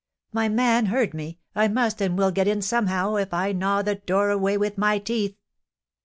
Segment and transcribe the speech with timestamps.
[0.33, 1.37] "My man heard me!
[1.53, 4.97] I must and will get in somehow, if I gnaw the door away with my
[4.97, 5.35] teeth."